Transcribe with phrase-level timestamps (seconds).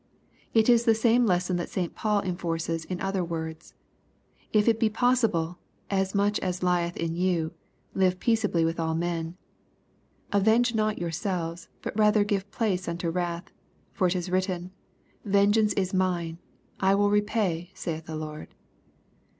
[0.55, 1.93] It is the same lesson that St.
[1.93, 5.59] Paul enforces in other words:'^ If it be possible,
[5.91, 7.53] as much as lieth in you,
[7.93, 9.37] live peaceably with all men.""
[10.33, 13.51] Avenge not yourselves;, but rather give place unto wrath:
[13.93, 14.71] for it is written,
[15.23, 16.39] Vengeance is mine;
[16.79, 18.55] I will repay, saith the Lord."